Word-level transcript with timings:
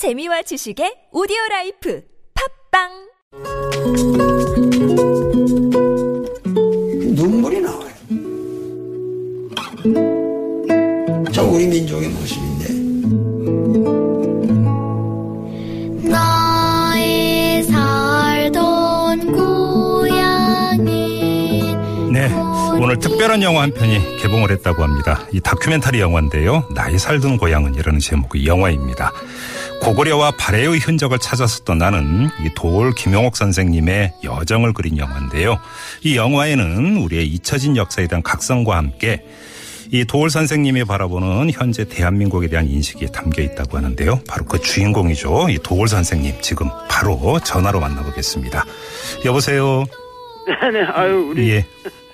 재미와 0.00 0.40
지식의 0.40 1.12
오디오 1.12 1.36
라이프 1.50 2.00
팟빵 2.72 2.88
눈물이 7.14 7.60
나와요. 7.60 7.90
저 11.30 11.44
우리 11.44 11.66
민족의 11.66 12.08
모습인데 12.08 12.72
나의 16.08 17.62
살던 17.64 19.32
고향이 19.32 20.86
네, 22.10 22.32
오늘 22.80 22.98
특별한 22.98 23.42
영화 23.42 23.60
한 23.64 23.74
편이 23.74 24.16
개봉을 24.16 24.50
했다고 24.52 24.82
합니다. 24.82 25.26
이 25.30 25.40
다큐멘터리 25.40 26.00
영화인데요. 26.00 26.66
나의 26.74 26.98
살던 26.98 27.36
고향은 27.36 27.74
이라는 27.74 28.00
제목의 28.00 28.46
영화입니다. 28.46 29.12
고구려와 29.80 30.32
발해의 30.32 30.78
흔적을 30.78 31.18
찾았었던 31.18 31.78
나는 31.78 32.28
이 32.44 32.50
도올 32.54 32.92
김용옥 32.94 33.36
선생님의 33.36 34.14
여정을 34.22 34.72
그린 34.72 34.98
영화인데요. 34.98 35.58
이 36.02 36.16
영화에는 36.16 36.98
우리의 36.98 37.26
잊혀진 37.26 37.76
역사에 37.76 38.06
대한 38.06 38.22
각성과 38.22 38.76
함께 38.76 39.24
이 39.92 40.04
도올 40.04 40.30
선생님이 40.30 40.84
바라보는 40.84 41.50
현재 41.50 41.84
대한민국에 41.84 42.46
대한 42.46 42.68
인식이 42.68 43.10
담겨 43.10 43.42
있다고 43.42 43.76
하는데요. 43.76 44.20
바로 44.28 44.44
그 44.44 44.60
주인공이죠. 44.60 45.48
이 45.50 45.58
도올 45.58 45.88
선생님 45.88 46.40
지금 46.40 46.68
바로 46.88 47.40
전화로 47.40 47.80
만나보겠습니다. 47.80 48.64
여보세요. 49.24 49.84
네, 50.72 50.82
아유, 50.92 51.30
우리 51.30 51.50
예. 51.50 51.66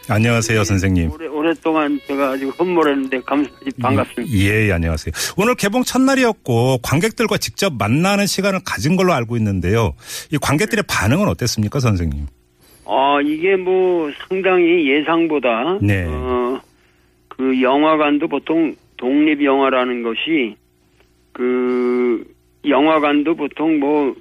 안녕하세요, 0.09 0.63
선생님. 0.63 1.11
오래, 1.11 1.27
오랫동안 1.27 1.99
제가 2.07 2.31
아주 2.33 2.49
흠모했는데 2.51 3.21
감사, 3.23 3.51
반갑습니다. 3.81 4.33
예, 4.37 4.69
예, 4.69 4.73
안녕하세요. 4.73 5.13
오늘 5.37 5.57
개봉 5.57 5.83
첫날이었고 5.83 6.79
관객들과 6.83 7.39
직접 7.39 7.73
만나는 7.77 8.27
시간을 8.27 8.61
가진 8.65 8.97
걸로 8.97 9.13
알고 9.13 9.37
있는데요. 9.37 9.95
이 10.33 10.39
관객들의 10.39 10.85
반응은 10.89 11.29
어땠습니까, 11.29 11.81
선생님? 11.81 12.27
아, 12.87 13.19
이게 13.25 13.57
뭐 13.57 14.11
상당히 14.29 14.89
예상보다, 14.89 15.79
네. 15.83 16.07
어, 16.09 16.61
그 17.29 17.61
영화관도 17.61 18.29
보통 18.29 18.77
독립 18.97 19.45
영화라는 19.45 20.05
것이 20.05 20.57
그 21.33 22.25
영화관도 22.65 23.35
보통 23.35 23.81
뭐, 23.81 24.15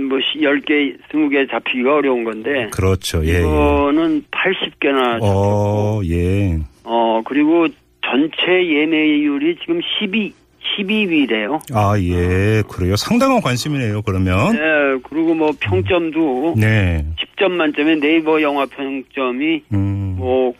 뭐, 0.00 0.18
10개, 0.18 0.96
20개 1.10 1.50
잡히기가 1.50 1.94
어려운 1.94 2.24
건데, 2.24 2.68
그렇죠. 2.72 3.24
예. 3.24 3.34
예. 3.34 3.38
이거는 3.40 4.22
80개나 4.30 5.18
어, 5.22 6.00
예. 6.04 6.58
어, 6.84 7.22
그리고 7.24 7.66
전체 8.04 8.66
예매율이 8.68 9.56
지금 9.60 9.80
12, 10.00 10.32
12위래요. 10.78 11.60
아, 11.74 11.98
예. 11.98 12.62
그래요. 12.68 12.96
상당한 12.96 13.40
관심이네요, 13.40 14.02
그러면. 14.02 14.52
네, 14.52 15.00
그리고 15.08 15.34
뭐 15.34 15.52
평점도 15.58 16.54
네. 16.56 17.04
10점 17.36 17.52
만점에 17.52 17.96
네이버 17.96 18.40
영화 18.42 18.66
평점이 18.66 19.62
음. 19.72 20.16
뭐 20.18 20.52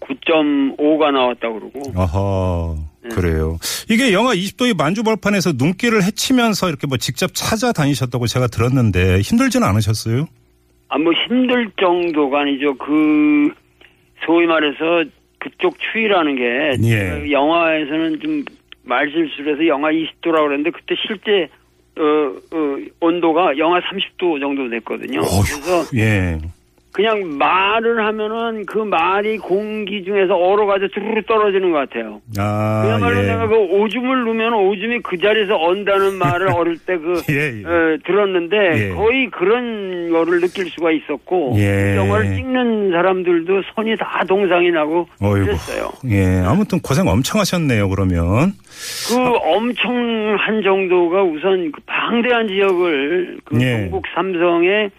9.5가 0.00 1.12
나왔다 1.12 1.48
그러고. 1.48 1.82
아하. 1.96 2.74
네. 3.08 3.14
그래요. 3.14 3.58
이게 3.88 4.12
영화 4.12 4.34
20도의 4.34 4.76
만주벌판에서 4.76 5.52
눈길을 5.56 6.02
헤치면서 6.02 6.68
이렇게 6.68 6.86
뭐 6.86 6.96
직접 6.96 7.30
찾아다니셨다고 7.34 8.26
제가 8.26 8.46
들었는데 8.48 9.20
힘들지는 9.20 9.66
않으셨어요? 9.66 10.26
아, 10.88 10.98
뭐 10.98 11.12
힘들 11.12 11.70
정도가 11.78 12.40
아니죠. 12.40 12.76
그 12.78 13.52
소위 14.24 14.46
말해서 14.46 15.04
그쪽 15.38 15.76
추위라는 15.78 16.36
게 16.36 16.88
예. 16.88 17.20
그 17.20 17.30
영화에서는 17.30 18.20
좀 18.20 18.44
말실수를 18.84 19.54
해서 19.54 19.66
영하 19.66 19.90
20도라고 19.90 20.46
그랬는데 20.46 20.70
그때 20.70 20.94
실제 21.06 21.48
어, 21.98 22.56
어, 22.56 22.76
온도가 23.00 23.58
영하 23.58 23.80
30도 23.80 24.40
정도 24.40 24.68
됐거든요. 24.70 25.20
그래서 25.20 25.80
어휴, 25.80 25.98
예. 25.98 26.38
그냥 26.92 27.36
말을 27.38 28.04
하면은 28.04 28.66
그 28.66 28.78
말이 28.78 29.38
공기 29.38 30.02
중에서 30.04 30.34
얼어가지고 30.34 30.88
주르르 30.88 31.22
떨어지는 31.22 31.70
것 31.70 31.78
같아요. 31.78 32.20
아, 32.38 32.82
그야말로 32.84 33.22
예. 33.22 33.26
내가 33.26 33.46
그 33.46 33.56
오줌을 33.56 34.24
누면 34.24 34.54
오줌이 34.54 35.00
그 35.02 35.18
자리에서 35.18 35.56
언다는 35.56 36.14
말을 36.14 36.48
어릴 36.50 36.78
때그 36.78 37.22
예, 37.30 37.58
예. 37.60 37.98
들었는데 38.04 38.56
예. 38.56 38.94
거의 38.94 39.30
그런 39.30 40.10
거를 40.10 40.40
느낄 40.40 40.70
수가 40.70 40.90
있었고 40.90 41.54
예. 41.56 41.94
그 41.94 41.96
영화를 41.96 42.34
찍는 42.34 42.90
사람들도 42.90 43.62
손이 43.74 43.96
다 43.96 44.24
동상이 44.26 44.70
나고 44.70 45.06
어이구. 45.22 45.44
그랬어요. 45.44 45.90
예. 46.10 46.42
아무튼 46.44 46.80
고생 46.80 47.06
엄청 47.06 47.40
하셨네요, 47.40 47.88
그러면. 47.90 48.54
그 49.08 49.16
엄청한 49.16 50.62
정도가 50.62 51.22
우선 51.22 51.70
그 51.70 51.80
방대한 51.86 52.48
지역을 52.48 53.38
그 53.44 53.60
예. 53.60 53.72
경북 53.72 54.04
삼성의 54.14 54.90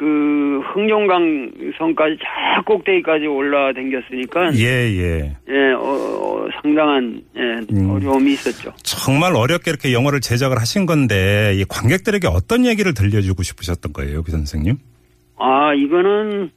그 0.00 0.62
흥룡강 0.72 1.50
성까지 1.76 2.16
저 2.20 2.62
꼭대기까지 2.62 3.26
올라댕겼으니까 3.26 4.54
예, 4.54 4.64
예. 4.64 5.36
예, 5.46 5.72
어, 5.72 5.82
어, 5.82 6.48
상당한 6.62 7.20
예, 7.36 7.40
음. 7.70 7.90
어려움이 7.90 8.32
있었죠. 8.32 8.72
정말 8.82 9.36
어렵게 9.36 9.70
이렇게 9.70 9.92
영화를 9.92 10.20
제작을 10.20 10.58
하신 10.58 10.86
건데 10.86 11.52
이 11.54 11.66
관객들에게 11.68 12.28
어떤 12.28 12.64
얘기를 12.64 12.94
들려주고 12.94 13.42
싶으셨던 13.42 13.92
거예요, 13.92 14.22
그 14.22 14.30
선생님? 14.30 14.78
아, 15.36 15.74
이거는 15.74 16.50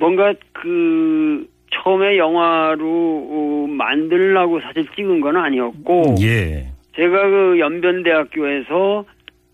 뭔가 0.00 0.34
그 0.52 1.46
처음에 1.70 2.18
영화로 2.18 2.88
어, 2.88 3.66
만들려고 3.68 4.60
사실 4.62 4.84
찍은 4.96 5.20
건 5.20 5.36
아니었고 5.36 6.16
예. 6.22 6.72
제가 6.96 7.28
그 7.28 7.60
연변대학교에서 7.60 9.04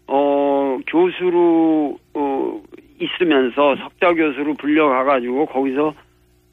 어 0.06 0.78
교수로 0.86 1.98
어 2.14 2.62
있으면서 3.00 3.76
석좌 3.76 4.12
교수로 4.14 4.54
불려가 4.54 5.04
가지고 5.04 5.46
거기서 5.46 5.94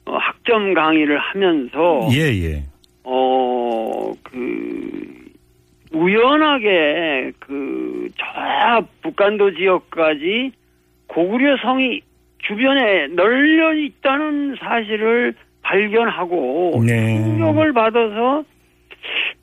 어, 0.06 0.17
학점 0.17 0.73
강의를 0.73 1.17
하면서 1.17 2.07
예, 2.11 2.31
예. 2.44 2.63
어그 3.03 4.16
우연하게 5.91 7.31
그 7.39 7.85
저 8.17 8.85
북간도 9.01 9.55
지역까지 9.55 10.51
고구려 11.07 11.57
성이 11.61 12.01
주변에 12.39 13.07
널려 13.07 13.73
있다는 13.73 14.55
사실을 14.59 15.34
발견하고 15.61 16.84
네. 16.85 17.17
충격을 17.17 17.73
받아서 17.73 18.44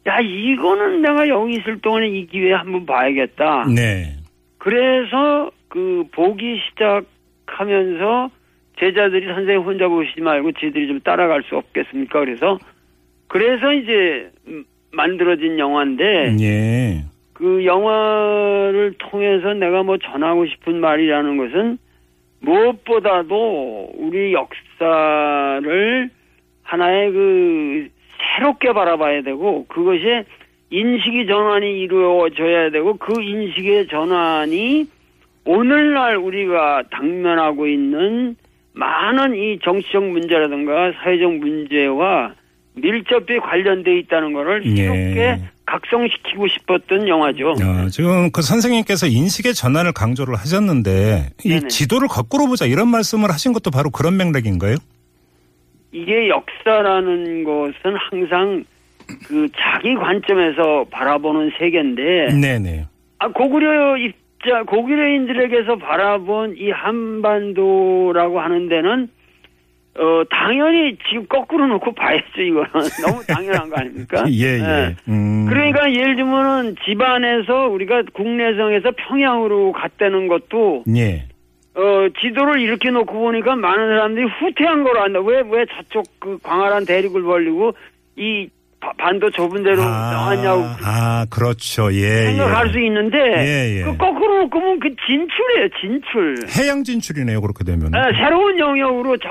야 0.07 0.19
이거는 0.21 1.03
내가 1.03 1.29
여기 1.29 1.55
있을 1.55 1.81
동안에 1.81 2.09
이 2.09 2.27
기회에 2.27 2.53
한번 2.53 2.87
봐야겠다. 2.87 3.67
네. 3.75 4.17
그래서 4.59 5.51
그 5.73 6.05
보기 6.13 6.61
시작하면서 6.69 8.31
제자들이 8.79 9.25
선생님 9.25 9.63
혼자 9.63 9.89
보시지 9.89 10.21
말고 10.21 10.53
지들이 10.53 10.87
좀 10.87 11.01
따라갈 11.01 11.43
수 11.45 11.57
없겠습니까? 11.57 12.21
그래서 12.21 12.59
그래서 13.27 13.73
이제 13.73 14.31
음, 14.49 14.65
만들어진 14.91 15.59
영화인데 15.59 16.37
예. 16.41 17.05
그 17.33 17.65
영화를 17.65 18.93
통해서 18.99 19.55
내가 19.55 19.83
뭐 19.83 19.97
전하고 19.97 20.47
싶은 20.47 20.79
말이라는 20.79 21.39
것은 21.39 21.79
무엇보다도 22.41 23.93
우리 23.97 24.35
역사를 24.35 26.11
하나의 26.65 27.13
그 27.13 27.89
새롭게 28.37 28.75
바라봐야 28.75 29.23
되고 29.23 29.65
그것이 29.69 30.25
인식이 30.69 31.27
전환이 31.27 31.81
이루어져야 31.81 32.71
되고 32.71 32.95
그 32.99 33.23
인식의 33.23 33.87
전환이 33.89 34.87
오늘날 35.45 36.17
우리가 36.17 36.85
당면하고 36.91 37.67
있는 37.67 38.37
많은 38.75 39.35
이 39.35 39.59
정치적 39.63 40.05
문제라든가 40.05 40.93
사회적 41.03 41.35
문제와 41.35 42.35
밀접히 42.75 43.39
관련돼 43.39 43.99
있다는 43.99 44.33
것을 44.33 44.63
예. 44.65 44.77
새롭게 44.77 45.41
각성시키고 45.67 46.49
싶었던 46.49 47.09
영화죠. 47.09 47.51
어, 47.51 47.89
지금 47.91 48.31
그 48.31 48.43
선생님께서 48.43 49.07
인식의 49.07 49.55
전환을 49.55 49.93
강조를 49.93 50.35
하셨는데 50.35 51.31
이 51.45 51.49
네네. 51.49 51.69
지도를 51.69 52.09
거꾸로 52.09 52.47
보자 52.47 52.67
이런 52.67 52.89
말씀을 52.89 53.31
하신 53.31 53.53
것도 53.53 53.71
바로 53.71 53.91
그런 53.91 54.17
맥락인가요? 54.17 54.77
이게 55.93 56.29
역사라는 56.29 57.45
것은 57.45 57.97
항상 58.11 58.65
그 59.27 59.49
자기 59.57 59.95
관점에서 59.95 60.87
바라보는 60.91 61.53
세계인데 61.59 62.35
네네. 62.41 62.87
아 63.19 63.29
고구려 63.29 63.99
입 63.99 64.15
자 64.45 64.63
고구려인들에게서 64.65 65.77
바라본 65.77 66.57
이 66.59 66.71
한반도라고 66.71 68.41
하는 68.41 68.69
데는 68.69 69.09
어 69.95 70.23
당연히 70.31 70.97
지금 71.09 71.27
거꾸로 71.29 71.67
놓고 71.67 71.93
봐야죠 71.93 72.41
이거는 72.41 72.71
너무 73.07 73.23
당연한 73.27 73.69
거 73.69 73.77
아닙니까? 73.77 74.25
예, 74.33 74.59
예. 74.59 74.97
음. 75.09 75.47
그러니까 75.49 75.93
예를 75.93 76.17
들면은 76.17 76.77
집안에서 76.87 77.69
우리가 77.69 78.03
국내성에서 78.15 78.93
평양으로 78.97 79.73
갔다는 79.73 80.29
것도 80.29 80.85
예. 80.97 81.25
어, 81.75 82.09
지도를 82.21 82.61
이렇게 82.61 82.91
놓고 82.91 83.13
보니까 83.13 83.55
많은 83.57 83.89
사람들이 83.89 84.27
후퇴한 84.27 84.83
걸 84.85 84.99
안다. 84.99 85.21
왜, 85.21 85.43
왜 85.51 85.65
저쪽 85.67 86.05
그 86.19 86.39
광활한 86.43 86.85
대륙을 86.85 87.23
벌리고 87.23 87.73
이 88.17 88.49
바- 88.49 88.53
반도 88.99 89.31
좁은 89.31 89.63
데로 89.63 89.83
나왔냐고 89.85 90.65
아, 90.85 91.27
그렇죠. 91.31 91.93
예. 91.93 92.27
생각할 92.27 92.69
예. 92.69 92.73
수 92.73 92.79
있는데 92.81 93.19
예, 93.19 93.79
예. 93.79 93.83
그 93.85 93.97
거꾸로 93.97 94.49
보면 94.49 94.81
그 94.81 94.89
진출이에요 95.07 95.69
진출. 95.81 96.37
해양 96.59 96.85
진출이네요. 96.85 97.41
그렇게 97.41 97.65
되면. 97.65 97.95
아, 97.95 98.05
새로운 98.13 98.59
영역으로 98.59 99.17
저, 99.19 99.29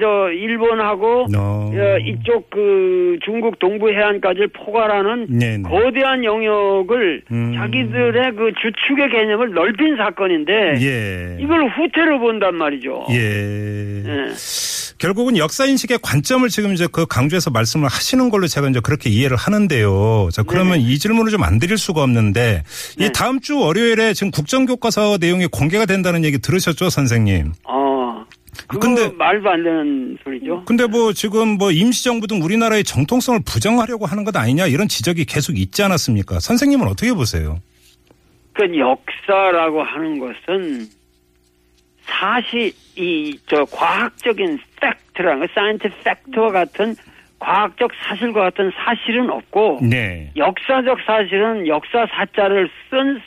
저 0.00 0.30
일본하고 0.30 1.26
어. 1.36 1.70
어, 1.74 1.98
이쪽 1.98 2.50
그 2.50 3.18
중국 3.24 3.58
동부 3.58 3.90
해안까지를 3.90 4.48
포괄하는 4.48 5.26
네 5.28 5.58
네. 5.58 5.62
거대한 5.62 6.24
영역을 6.24 7.22
음. 7.30 7.54
자기들의 7.56 8.36
그 8.36 8.52
주축의 8.60 9.10
개념을 9.10 9.52
넓힌 9.52 9.96
사건인데 9.96 10.52
예. 10.80 11.36
이걸 11.40 11.68
후퇴로 11.70 12.20
본단 12.20 12.54
말이죠. 12.56 13.06
예. 13.10 14.02
예. 14.04 14.34
결국은 14.98 15.36
역사 15.36 15.66
인식의 15.66 15.98
관점을 16.02 16.48
지금 16.48 16.72
이제 16.72 16.86
그 16.90 17.04
강조해서 17.06 17.50
말씀을 17.50 17.88
하시는 17.88 18.30
걸로 18.30 18.46
제가 18.46 18.68
이제 18.68 18.80
그렇게 18.84 19.10
이해를 19.10 19.36
하는데요. 19.36 20.28
자, 20.32 20.42
그러면 20.44 20.78
이 20.80 20.98
질문을 20.98 21.32
좀 21.32 21.42
안 21.42 21.58
드릴 21.58 21.76
수가 21.78 22.02
없는데 22.04 22.62
이 22.98 23.02
네. 23.04 23.12
다음 23.12 23.40
주 23.40 23.58
월요일에 23.58 24.14
지금 24.14 24.30
국정교과서 24.30 25.18
내용이 25.20 25.46
공개가 25.48 25.84
된다는 25.86 26.22
얘기 26.24 26.38
들으셨죠, 26.38 26.88
선생님? 26.90 27.52
어. 27.64 28.24
근데- 28.68 29.08
말도 29.10 29.50
안 29.50 29.62
되는 29.64 30.16
소리죠. 30.22 30.62
근데 30.64 30.86
뭐 30.86 31.12
지금 31.12 31.58
뭐 31.58 31.70
임시정부 31.72 32.26
등 32.28 32.40
우리나라의 32.42 32.84
정통성을 32.84 33.40
부정하려고 33.44 34.06
하는 34.06 34.22
것 34.24 34.34
아니냐 34.36 34.66
이런 34.68 34.86
지적이 34.88 35.24
계속 35.24 35.58
있지 35.58 35.82
않았습니까? 35.82 36.38
선생님은 36.40 36.86
어떻게 36.86 37.12
보세요? 37.12 37.58
그 38.54 38.62
역사라고 38.78 39.82
하는 39.82 40.18
것은 40.20 40.88
사실 42.06 42.72
이 42.96 43.36
저 43.48 43.64
과학적인 43.64 44.58
팩트라는 44.80 45.40
거, 45.40 45.52
scientific 45.54 45.88
fact와 46.04 46.52
같은 46.52 46.94
과학적 47.44 47.90
사실과 48.02 48.44
같은 48.44 48.72
사실은 48.74 49.30
없고 49.30 49.80
네. 49.82 50.30
역사적 50.36 50.98
사실은 51.06 51.66
역사 51.66 52.06
사자를 52.06 52.70
쓴 52.88 53.20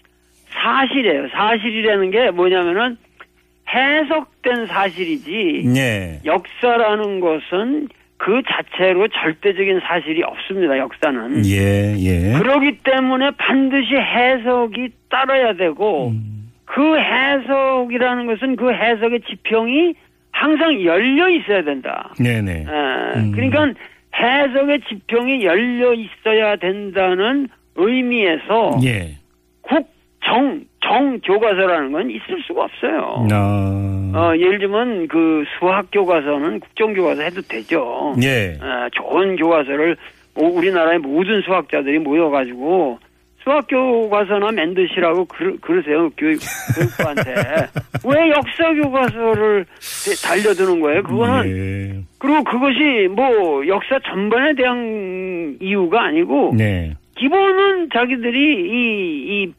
사실이에요. 0.49 1.29
사실이라는 1.29 2.11
게 2.11 2.31
뭐냐면은 2.31 2.97
해석된 3.69 4.65
사실이지 4.65 5.63
네. 5.73 6.19
역사라는 6.25 7.19
것은 7.19 7.89
그 8.17 8.41
자체로 8.47 9.07
절대적인 9.09 9.81
사실이 9.81 10.23
없습니다. 10.23 10.79
역사는. 10.79 11.45
예, 11.45 11.95
예. 11.99 12.33
그러기 12.39 12.79
때문에 12.83 13.29
반드시 13.37 13.93
해석이 13.93 14.89
따라야 15.09 15.53
되고 15.53 16.09
음. 16.09 16.49
그 16.65 16.97
해석이라는 16.97 18.25
것은 18.25 18.55
그 18.55 18.71
해석의 18.73 19.21
지평이 19.29 19.93
항상 20.31 20.83
열려 20.83 21.29
있어야 21.29 21.63
된다. 21.63 22.11
네네. 22.19 22.51
에, 22.51 23.19
음. 23.19 23.31
그러니까 23.33 23.73
해석의 24.19 24.81
지평이 24.89 25.43
열려 25.45 25.93
있어야 25.93 26.55
된다는 26.57 27.47
의미에서 27.75 28.79
예. 28.83 29.15
국정 29.61 30.61
정 30.81 31.19
교과서라는 31.19 31.91
건 31.91 32.09
있을 32.09 32.41
수가 32.47 32.63
없어요. 32.63 33.27
아. 33.31 34.11
어, 34.15 34.33
예를 34.37 34.57
들면 34.59 35.07
그 35.09 35.43
수학 35.59 35.87
교과서는 35.91 36.59
국정 36.61 36.93
교과서 36.93 37.21
해도 37.23 37.41
되죠. 37.41 38.15
예. 38.23 38.57
어, 38.61 38.87
좋은 38.93 39.35
교과서를 39.35 39.97
오- 40.35 40.57
우리나라의 40.57 40.99
모든 40.99 41.41
수학자들이 41.41 41.99
모여가지고 41.99 42.99
수학 43.43 43.67
교 43.67 44.09
과서나 44.09 44.51
만드시라고 44.51 45.25
그러, 45.25 45.53
그러세요 45.61 46.09
교육 46.17 46.39
교육부한테 46.75 47.33
왜 48.05 48.29
역사 48.29 48.73
교과서를 48.73 49.65
대- 49.65 49.71
달려드는 50.15 50.79
거예요? 50.79 51.03
그거는 51.03 51.49
예. 51.49 52.03
그리고 52.19 52.43
그것이 52.43 53.07
뭐 53.11 53.67
역사 53.67 53.99
전반에 53.99 54.53
대한 54.55 55.57
이유가 55.61 56.05
아니고 56.05 56.53
네. 56.57 56.93
기본은 57.17 57.89
자기들이 57.93 58.39
이, 58.39 59.43
이 59.43 59.53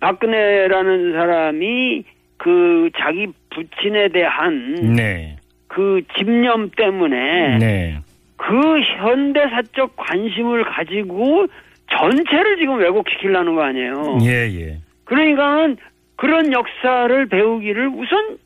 박근혜라는 0.00 1.12
사람이 1.12 2.04
그 2.36 2.90
자기 2.98 3.28
부친에 3.50 4.08
대한 4.08 4.94
네. 4.96 5.36
그 5.68 6.02
집념 6.18 6.70
때문에 6.70 7.58
네. 7.58 7.98
그 8.36 8.80
현대사적 8.80 9.94
관심을 9.96 10.64
가지고 10.64 11.46
전체를 11.90 12.58
지금 12.58 12.78
왜곡시키려는 12.78 13.54
거 13.54 13.62
아니에요. 13.62 14.18
예, 14.22 14.50
예. 14.60 14.78
그러니까는 15.04 15.76
그런 16.16 16.52
역사를 16.52 17.26
배우기를 17.26 17.88
우선 17.88 18.38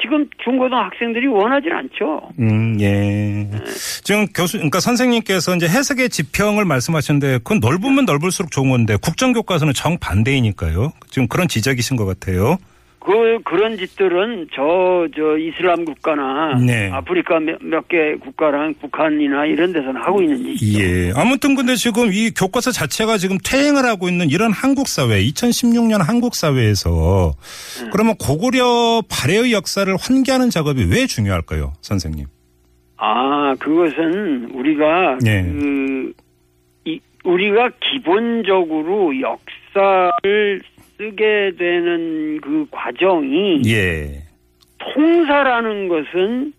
지금 0.00 0.26
중고등학생들이 0.42 1.26
원하지 1.26 1.68
않죠. 1.70 2.30
음, 2.38 2.80
예. 2.80 3.48
지금 4.02 4.26
교수, 4.34 4.56
그러니까 4.56 4.80
선생님께서 4.80 5.56
이제 5.56 5.68
해석의 5.68 6.10
지평을 6.10 6.64
말씀하셨는데 6.64 7.38
그건 7.38 7.60
넓으면 7.60 8.04
넓을수록 8.04 8.50
좋은 8.50 8.70
건데 8.70 8.96
국정교과서는 8.96 9.74
정반대이니까요. 9.74 10.92
지금 11.10 11.28
그런 11.28 11.48
지적이신 11.48 11.96
것 11.96 12.06
같아요. 12.06 12.58
그 13.00 13.38
그런 13.44 13.76
짓들은 13.78 14.48
저 14.54 14.90
저 15.16 15.38
이슬람 15.38 15.84
국가나 15.84 16.54
네. 16.58 16.90
아프리카 16.92 17.40
몇 17.40 17.88
개 17.88 18.14
국가랑 18.16 18.74
북한이나 18.74 19.46
이런 19.46 19.72
데서는 19.72 19.96
하고 20.00 20.20
있는 20.22 20.36
짓이죠. 20.56 20.80
예. 20.80 21.12
아무튼 21.16 21.54
근데 21.54 21.74
지금 21.74 22.12
이 22.12 22.30
교과서 22.30 22.70
자체가 22.70 23.16
지금 23.16 23.38
퇴행을 23.42 23.84
하고 23.84 24.08
있는 24.08 24.28
이런 24.28 24.52
한국 24.52 24.86
사회, 24.86 25.22
2016년 25.24 26.04
한국 26.04 26.34
사회에서 26.34 27.32
그러면 27.92 28.14
고구려 28.16 29.02
발해의 29.08 29.52
역사를 29.52 29.92
환기하는 29.98 30.50
작업이 30.50 30.84
왜 30.90 31.06
중요할까요, 31.06 31.72
선생님? 31.80 32.26
아, 32.98 33.54
그것은 33.58 34.50
우리가 34.54 35.18
예. 35.26 35.42
그 35.42 36.12
이, 36.84 37.00
우리가 37.24 37.70
기본적으로 37.80 39.12
역사를 39.20 40.60
쓰게 41.10 41.52
되는 41.58 42.38
그 42.42 42.66
과정이 42.70 43.62
예. 43.66 44.22
통사라는 44.78 45.88
것은 45.88 46.52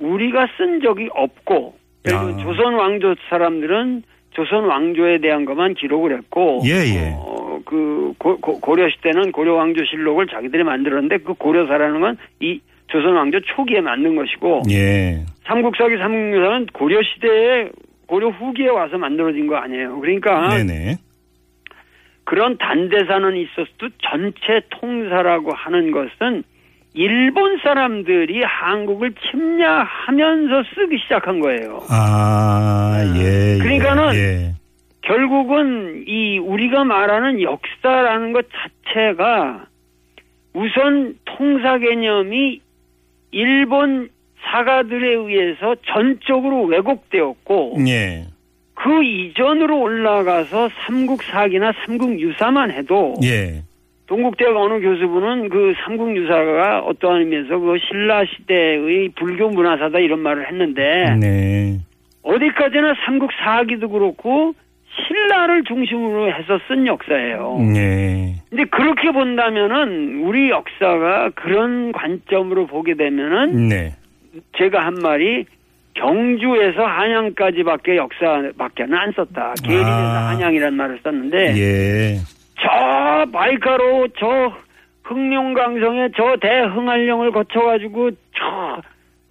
우리가 0.00 0.48
쓴 0.56 0.80
적이 0.80 1.08
없고 1.14 1.74
그리고 2.02 2.18
아. 2.20 2.36
조선 2.38 2.74
왕조 2.74 3.14
사람들은 3.28 4.02
조선 4.30 4.64
왕조에 4.64 5.18
대한 5.18 5.44
것만 5.44 5.74
기록을 5.74 6.16
했고 6.18 6.62
예, 6.66 6.72
예. 6.72 7.14
어, 7.16 7.60
그 7.64 8.12
고, 8.18 8.36
고, 8.38 8.60
고 8.60 8.74
려 8.74 8.88
시대는 8.90 9.30
고려 9.32 9.54
왕조 9.54 9.84
실록을 9.84 10.26
자기들이 10.26 10.64
만들었는데 10.64 11.18
그 11.18 11.34
고려사라는 11.34 12.00
건 12.00 12.16
이 12.40 12.60
조선 12.88 13.14
왕조 13.14 13.40
초기에 13.40 13.80
만든 13.80 14.14
것이고 14.16 14.62
예. 14.70 15.24
삼국사기 15.46 15.96
삼국유사는 15.96 16.66
고려 16.72 17.00
시대에 17.02 17.70
고려 18.06 18.28
후기에 18.28 18.68
와서 18.68 18.98
만들어진 18.98 19.46
거 19.46 19.56
아니에요. 19.56 19.98
그러니까 20.00 20.48
네네. 20.56 20.96
그런 22.26 22.58
단대사는 22.58 23.36
있었어도 23.36 23.88
전체 24.02 24.60
통사라고 24.70 25.54
하는 25.54 25.92
것은 25.92 26.42
일본 26.92 27.58
사람들이 27.58 28.42
한국을 28.42 29.14
침략하면서 29.30 30.64
쓰기 30.74 30.98
시작한 30.98 31.38
거예요. 31.40 31.80
아, 31.88 32.96
예. 33.16 33.54
예, 33.54 33.58
그러니까는 33.58 34.14
예. 34.16 34.54
결국은 35.02 36.04
이 36.08 36.38
우리가 36.38 36.82
말하는 36.84 37.40
역사라는 37.42 38.32
것 38.32 38.46
자체가 38.50 39.66
우선 40.52 41.16
통사 41.26 41.78
개념이 41.78 42.60
일본 43.30 44.08
사가들에 44.50 45.14
의해서 45.14 45.76
전적으로 45.86 46.64
왜곡되었고 46.64 47.76
예. 47.86 48.26
그 48.76 49.02
이전으로 49.02 49.80
올라가서 49.80 50.68
삼국사기나 50.86 51.72
삼국유사만 51.84 52.70
해도 52.70 53.14
예. 53.24 53.62
동국대학 54.06 54.54
어느 54.54 54.80
교수분은 54.80 55.48
그 55.48 55.74
삼국유사가 55.84 56.80
어떠한 56.80 57.22
의미에서 57.22 57.58
그 57.58 57.78
신라 57.78 58.24
시대의 58.26 59.08
불교 59.16 59.48
문화사다 59.48 59.98
이런 59.98 60.20
말을 60.20 60.46
했는데 60.46 61.16
네. 61.18 61.78
어디까지나 62.22 62.94
삼국사기도 63.04 63.88
그렇고 63.88 64.54
신라를 65.08 65.64
중심으로 65.64 66.32
해서 66.32 66.58
쓴 66.68 66.86
역사예요. 66.86 67.58
네. 67.72 68.36
근데 68.50 68.64
그렇게 68.64 69.10
본다면은 69.10 70.22
우리 70.22 70.50
역사가 70.50 71.30
그런 71.34 71.92
관점으로 71.92 72.66
보게 72.66 72.94
되면은 72.94 73.68
네. 73.68 73.94
제가 74.56 74.84
한 74.84 74.94
말이 74.94 75.46
경주에서 75.96 76.84
한양까지밖에 76.84 77.96
역사밖에는 77.96 78.94
안 78.96 79.12
썼다. 79.12 79.54
계림에서 79.64 79.88
아. 79.88 80.28
한양이란 80.28 80.74
말을 80.74 80.98
썼는데 81.02 81.54
예. 81.56 82.16
저 82.60 83.30
바이카로 83.32 84.08
저 84.18 84.52
흥룡강성에 85.04 86.08
저 86.16 86.36
대흥한령을 86.40 87.30
거쳐가지고 87.32 88.10
저 88.36 88.82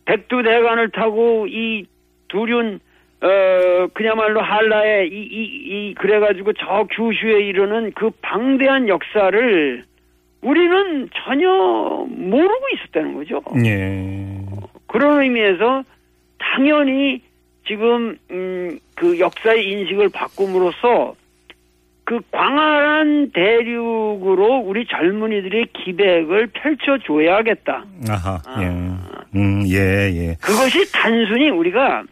백두대간을 0.05 0.89
타고 0.91 1.47
이 1.47 1.85
두륜 2.27 2.79
어 3.21 3.87
그야말로 3.93 4.41
한라에 4.41 5.05
이 5.07 5.09
이 5.09 5.65
이 5.89 5.93
그래가지고 5.95 6.53
저 6.53 6.85
규슈에 6.91 7.41
이르는 7.47 7.91
그 7.95 8.09
방대한 8.21 8.87
역사를 8.89 9.83
우리는 10.41 11.09
전혀 11.25 11.47
모르고 12.09 12.61
있었다는 12.75 13.15
거죠. 13.15 13.41
예. 13.65 14.37
그런 14.87 15.21
의미에서 15.21 15.83
당연히 16.37 17.21
지금 17.67 18.17
음, 18.31 18.79
그 18.95 19.19
역사의 19.19 19.67
인식을 19.67 20.09
바꿈으로써 20.09 21.15
그 22.03 22.19
광활한 22.31 23.31
대륙으로 23.31 24.57
우리 24.59 24.85
젊은이들의 24.85 25.67
기백을 25.73 26.47
펼쳐줘야겠다. 26.53 27.83
아하. 28.09 28.39
예. 28.61 28.65
음, 29.39 29.63
예, 29.67 30.11
예. 30.13 30.35
그것이 30.39 30.91
단순히 30.91 31.49
우리가 31.49 32.03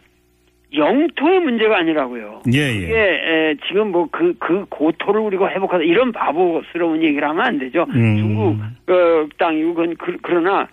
영토의 0.76 1.38
문제가 1.38 1.78
아니라고요. 1.78 2.42
예, 2.52 2.72
이게 2.72 2.92
예. 2.92 3.50
에, 3.50 3.54
지금 3.68 3.92
뭐 3.92 4.08
그 4.10 4.34
그 4.40 4.64
고토를 4.68 5.20
우리가 5.20 5.48
회복하다 5.50 5.84
이런 5.84 6.10
바보스러운 6.10 7.00
얘기를 7.00 7.28
하면 7.28 7.46
안 7.46 7.58
되죠. 7.60 7.86
음. 7.90 8.16
중국 8.16 8.58
어, 8.92 9.26
땅이고 9.38 9.74
그건 9.74 9.94
그, 9.96 10.16
그러나 10.22 10.66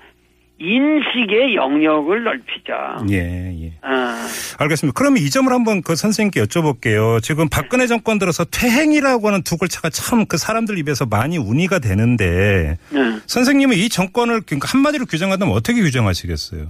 인식의 0.62 1.56
영역을 1.56 2.24
넓히자. 2.24 2.98
예, 3.10 3.65
예. 3.65 3.74
아, 3.82 4.27
알겠습니다. 4.60 4.94
그러면 4.98 5.22
이 5.24 5.30
점을 5.30 5.51
한번 5.51 5.82
그 5.82 5.96
선생님께 5.96 6.41
여쭤볼게요. 6.44 7.22
지금 7.24 7.50
박근혜 7.50 7.88
정권 7.88 8.20
들어서 8.20 8.46
퇴행이라고 8.46 9.27
하는 9.27 9.41
두 9.44 9.58
글자가 9.58 9.89
참 9.89 10.22
그 10.27 10.38
사람들 10.38 10.77
입에서 10.77 11.06
많이 11.08 11.38
운이가 11.38 11.80
되는데 11.80 12.77
네. 12.91 13.00
선생님은 13.25 13.75
이 13.75 13.89
정권을 13.89 14.41
그러니까 14.46 14.68
한마디로 14.72 15.06
규정한다면 15.08 15.56
어떻게 15.56 15.82
규정하시겠어요? 15.82 16.68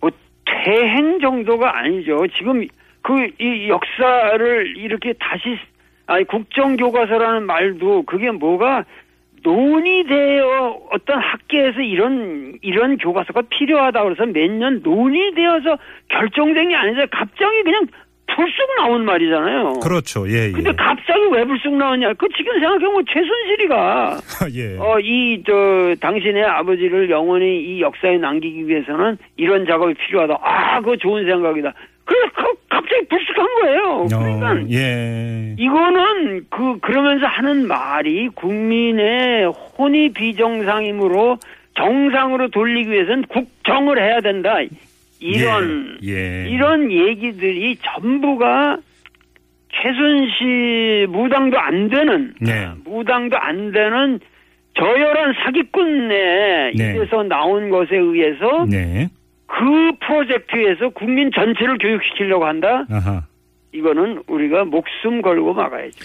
뭐 0.00 0.10
퇴행 0.44 1.18
정도가 1.20 1.78
아니죠. 1.78 2.18
지금 2.38 2.66
그 3.02 3.12
이 3.40 3.68
역사를 3.68 4.76
이렇게 4.76 5.14
다시 5.18 5.58
아니 6.06 6.24
국정교과서라는 6.26 7.44
말도 7.46 8.02
그게 8.04 8.30
뭐가 8.30 8.84
논의되어 9.42 10.78
어떤 10.90 11.18
학계에서 11.18 11.80
이런 11.80 12.54
이런 12.62 12.96
교과서가 12.98 13.42
필요하다 13.50 14.02
그래서 14.04 14.26
몇 14.26 14.50
년 14.52 14.80
논의되어서 14.82 15.78
결정된 16.08 16.68
게 16.68 16.74
아니라 16.76 17.06
갑자기 17.10 17.62
그냥 17.62 17.86
불쑥 18.34 18.54
나온 18.78 19.04
말이잖아요. 19.04 19.80
그렇죠. 19.82 20.26
예, 20.28 20.48
예. 20.48 20.52
근데 20.52 20.72
갑자기 20.72 21.20
왜 21.32 21.44
불쑥 21.44 21.74
나오냐? 21.74 22.14
그 22.14 22.26
지금 22.36 22.52
생각해보면 22.60 23.04
최순실이가 23.06 24.16
예. 24.54 24.78
어, 24.78 24.98
이, 25.00 25.42
저, 25.46 25.94
당신의 26.00 26.42
아버지를 26.44 27.10
영원히 27.10 27.60
이 27.62 27.80
역사에 27.82 28.16
남기기 28.18 28.66
위해서는 28.66 29.18
이런 29.36 29.66
작업이 29.66 29.94
필요하다. 29.94 30.38
아, 30.40 30.80
그거 30.80 30.96
좋은 30.96 31.26
생각이다. 31.26 31.74
그래서 32.04 32.30
그- 32.34 32.54
갑자기 32.68 33.06
불쑥한 33.08 33.46
거예요. 33.60 34.06
그러니까 34.08 34.52
어, 34.52 34.66
예. 34.70 35.54
이거는 35.58 36.46
그, 36.50 36.78
그러면서 36.80 37.26
하는 37.26 37.66
말이 37.68 38.28
국민의 38.34 39.46
혼이 39.78 40.08
비정상이므로 40.12 41.38
정상으로 41.74 42.48
돌리기 42.48 42.90
위해서는 42.90 43.24
국정을 43.24 44.02
해야 44.02 44.20
된다. 44.20 44.56
이런, 45.20 45.98
예. 46.02 46.44
예. 46.44 46.48
이런 46.50 46.90
얘기들이 46.90 47.76
전부가 47.82 48.78
최순실 49.74 51.06
무당도 51.08 51.58
안 51.58 51.88
되는 51.88 52.34
네. 52.40 52.68
무당도 52.84 53.36
안 53.38 53.72
되는 53.72 54.20
저열한 54.74 55.34
사기꾼의 55.44 56.72
네. 56.74 56.94
입에서 56.94 57.22
나온 57.22 57.70
것에 57.70 57.96
의해서 57.96 58.66
네. 58.70 59.08
그 59.52 59.92
프로젝트에서 60.06 60.88
국민 60.94 61.30
전체를 61.34 61.78
교육시키려고 61.78 62.46
한다. 62.46 62.86
아하. 62.90 63.26
이거는 63.72 64.22
우리가 64.26 64.64
목숨 64.64 65.20
걸고 65.22 65.54
막아야죠. 65.54 65.98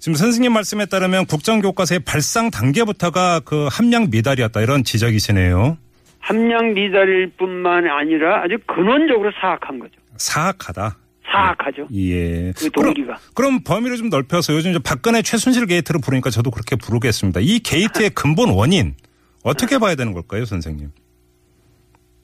지금 0.00 0.14
선생님 0.14 0.52
말씀에 0.52 0.86
따르면 0.86 1.26
국정교과서의 1.26 2.00
발상 2.00 2.50
단계부터가 2.50 3.40
그 3.40 3.68
함량 3.70 4.08
미달이었다 4.10 4.60
이런 4.60 4.84
지적이시네요. 4.84 5.78
함량 6.20 6.74
미달일 6.74 7.32
뿐만 7.36 7.88
아니라 7.88 8.42
아주 8.42 8.58
근원적으로 8.66 9.30
사악한 9.40 9.78
거죠. 9.78 9.94
사악하다. 10.16 10.96
사악하죠. 11.30 11.88
예. 11.94 12.52
그 12.56 12.70
동기가. 12.70 13.18
그럼, 13.34 13.60
그럼 13.60 13.60
범위를 13.64 13.96
좀 13.96 14.08
넓혀서 14.08 14.54
요즘 14.54 14.70
이제 14.70 14.80
박근혜 14.84 15.22
최순실 15.22 15.66
게이트를 15.66 16.00
부르니까 16.00 16.30
저도 16.30 16.50
그렇게 16.50 16.76
부르겠습니다. 16.76 17.40
이 17.40 17.60
게이트의 17.60 18.10
근본 18.10 18.50
원인 18.50 18.94
어떻게 19.42 19.78
봐야 19.78 19.94
되는 19.94 20.12
걸까요, 20.12 20.44
선생님? 20.44 20.90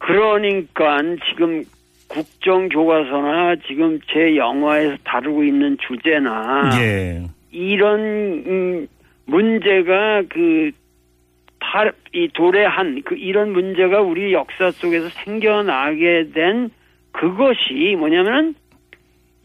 그러니까 0.05 0.99
지금 1.31 1.65
국정교과서나 2.09 3.57
지금 3.67 3.99
제 4.13 4.37
영화에서 4.37 4.97
다루고 5.03 5.45
있는 5.45 5.79
주제나 5.79 6.71
예. 6.79 7.23
이런 7.51 8.01
음, 8.47 8.87
문제가 9.25 10.23
그 10.29 10.73
파- 11.59 11.91
이 12.13 12.29
도래한 12.35 13.01
그 13.07 13.15
이런 13.15 13.53
문제가 13.53 14.03
우리 14.03 14.35
역사 14.35 14.71
속에서 14.71 15.09
생겨나게 15.09 16.33
된 16.35 16.69
그것이 17.13 17.97
뭐냐면 17.99 18.55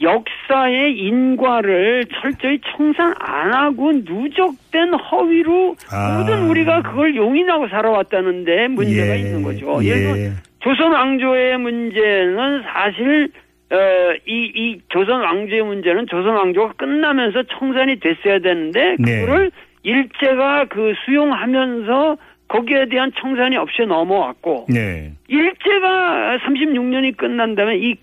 역사의 0.01 0.97
인과를 0.97 2.05
철저히 2.21 2.59
청산 2.75 3.13
안 3.19 3.53
하고 3.53 3.93
누적된 3.93 4.93
허위로 4.93 5.75
아. 5.91 6.17
모든 6.17 6.49
우리가 6.49 6.81
그걸 6.81 7.15
용인하고 7.15 7.69
살아왔다는데 7.69 8.67
문제가 8.67 9.15
예. 9.15 9.19
있는 9.19 9.41
거죠. 9.43 9.83
예를 9.83 10.01
들면 10.01 10.17
예. 10.19 10.48
조선 10.59 10.91
왕조의 10.91 11.57
문제는 11.57 12.63
사실 12.63 13.31
어, 13.71 13.77
이, 14.25 14.51
이 14.55 14.81
조선 14.89 15.21
왕조의 15.21 15.63
문제는 15.63 16.07
조선 16.07 16.35
왕조가 16.35 16.73
끝나면서 16.73 17.43
청산이 17.43 17.99
됐어야 17.99 18.39
되는데 18.39 18.95
네. 18.99 19.21
그거를 19.21 19.51
일제가 19.83 20.65
그 20.65 20.93
수용하면서 21.05 22.17
거기에 22.47 22.87
대한 22.89 23.11
청산이 23.19 23.55
없이 23.57 23.83
넘어왔고 23.83 24.65
네. 24.69 25.13
일제가 25.27 26.39
36년이 26.39 27.15
끝난 27.15 27.55
다음에 27.55 27.77
이, 27.77 27.95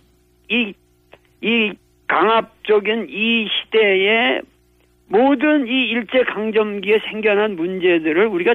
이, 0.48 0.72
이 1.42 1.72
강압적인 2.06 3.08
이 3.10 3.48
시대에 3.48 4.40
모든 5.08 5.66
이 5.66 5.88
일제 5.88 6.22
강점기에 6.22 7.00
생겨난 7.10 7.56
문제들을 7.56 8.26
우리가 8.26 8.54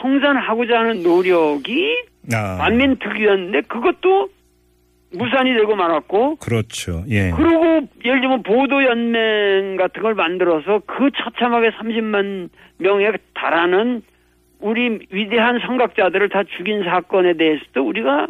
청산하고자 0.00 0.78
하는 0.78 1.02
노력이 1.02 1.96
아. 2.32 2.56
만민 2.58 2.96
특위였는데 2.96 3.62
그것도 3.62 4.28
무산이 5.12 5.54
되고 5.54 5.74
말았고 5.74 6.36
그렇죠. 6.36 7.04
예. 7.08 7.30
그리고 7.30 7.88
예를 8.04 8.20
들면 8.20 8.42
보도연맹 8.42 9.76
같은 9.76 10.02
걸 10.02 10.14
만들어서 10.14 10.82
그 10.86 11.10
처참하게 11.16 11.70
30만 11.70 12.48
명에 12.78 13.12
달하는 13.34 14.02
우리 14.60 15.00
위대한 15.10 15.58
성각자들을 15.60 16.28
다 16.28 16.42
죽인 16.56 16.84
사건에 16.84 17.34
대해서도 17.34 17.82
우리가 17.86 18.28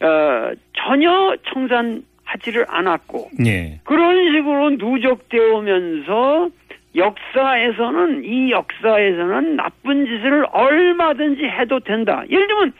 어, 0.00 0.52
전혀 0.72 1.36
청산하지를 1.52 2.66
않았고 2.68 3.30
예. 3.46 3.80
그런 3.84 4.32
식으로 4.32 4.70
누적되어 4.70 5.56
오면서 5.56 6.48
역사에서는 6.94 8.24
이 8.24 8.50
역사에서는 8.50 9.56
나쁜 9.56 10.06
짓을 10.06 10.46
얼마든지 10.52 11.44
해도 11.44 11.80
된다. 11.80 12.22
예를 12.30 12.46
들면 12.46 12.72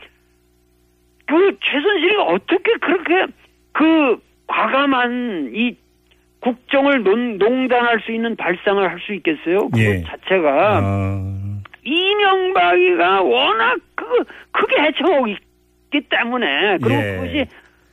그 1.27 1.57
최순실이 1.61 2.15
어떻게 2.17 2.73
그렇게 2.81 3.25
그 3.73 4.21
과감한 4.47 5.51
이 5.53 5.75
국정을 6.39 7.03
논, 7.03 7.37
농단할 7.37 7.99
수 8.01 8.11
있는 8.11 8.35
발상을 8.35 8.87
할 8.87 8.99
수 8.99 9.13
있겠어요? 9.13 9.69
그것 9.69 9.79
예. 9.79 10.03
자체가 10.03 10.79
아. 10.83 11.61
이명박이가 11.83 13.21
워낙 13.21 13.77
그 13.95 14.05
크게 14.51 14.81
헤쳐오고 14.81 15.27
있기 15.27 16.01
때문에 16.09 16.77
그리고 16.81 17.01
예. 17.01 17.15
그것이 17.15 17.45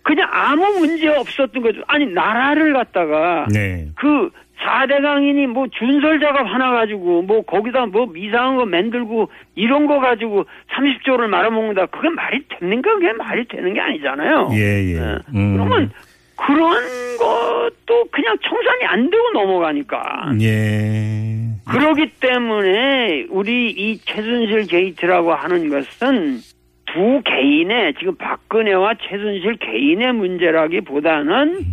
그냥 0.03 0.29
아무 0.33 0.79
문제 0.79 1.09
없었던 1.09 1.63
거죠. 1.63 1.81
아니 1.87 2.07
나라를 2.07 2.73
갖다가 2.75 3.47
네. 3.53 3.89
그 3.95 4.31
4대 4.63 5.03
강인이 5.03 5.47
뭐 5.49 5.67
준설 5.69 6.21
작업 6.21 6.47
하나 6.47 6.71
가지고 6.73 7.23
뭐 7.23 7.43
거기다 7.43 7.87
뭐 7.87 8.07
이상한 8.17 8.57
거 8.57 8.65
만들고 8.65 9.29
이런 9.55 9.87
거 9.87 9.99
가지고 9.99 10.45
30조를 10.73 11.27
말아먹는다. 11.27 11.87
그게 11.87 12.09
말이 12.11 12.43
됩니까? 12.49 12.95
그게 12.95 13.13
말이 13.13 13.47
되는 13.49 13.75
게 13.75 13.81
아니잖아요. 13.81 14.51
예, 14.53 14.57
예. 14.57 14.95
예. 14.95 15.19
음. 15.35 15.57
그러면 15.57 15.91
그런 16.37 16.77
것도 17.19 18.05
그냥 18.11 18.37
청산이 18.39 18.85
안 18.87 19.11
되고 19.11 19.31
넘어가니까. 19.33 20.33
예. 20.41 21.33
그러기 21.69 22.13
때문에 22.21 23.27
우리 23.31 23.71
이 23.71 23.99
최순실 23.99 24.67
게이트라고 24.67 25.33
하는 25.35 25.69
것은 25.69 26.39
두 26.87 27.23
개인의 27.25 27.95
지금 27.99 28.17
박근혜와 28.17 28.95
최순실 29.01 29.57
개인의 29.57 30.13
문제라기보다는 30.13 31.65